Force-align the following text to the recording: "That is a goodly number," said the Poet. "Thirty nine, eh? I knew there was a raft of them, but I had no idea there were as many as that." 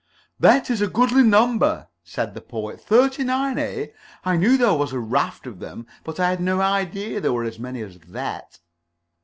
"That 0.39 0.71
is 0.71 0.81
a 0.81 0.87
goodly 0.87 1.21
number," 1.21 1.87
said 2.03 2.33
the 2.33 2.41
Poet. 2.41 2.81
"Thirty 2.81 3.23
nine, 3.23 3.59
eh? 3.59 3.89
I 4.25 4.35
knew 4.35 4.57
there 4.57 4.73
was 4.73 4.93
a 4.93 4.99
raft 4.99 5.45
of 5.45 5.59
them, 5.59 5.85
but 6.03 6.19
I 6.19 6.31
had 6.31 6.41
no 6.41 6.59
idea 6.59 7.21
there 7.21 7.33
were 7.33 7.43
as 7.43 7.59
many 7.59 7.83
as 7.83 7.99
that." 8.07 8.57